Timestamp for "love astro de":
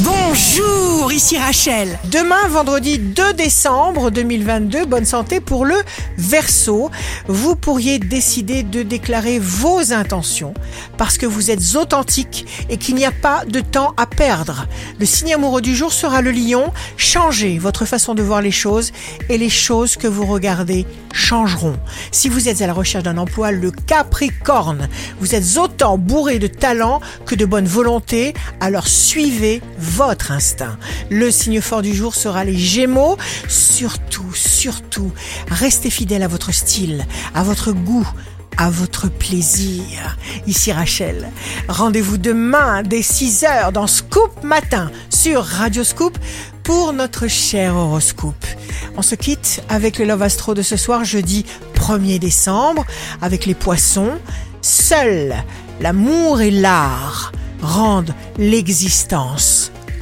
50.06-50.62